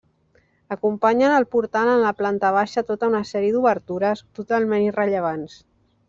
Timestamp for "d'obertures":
3.57-4.25